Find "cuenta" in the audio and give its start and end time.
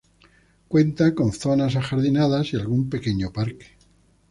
0.67-1.13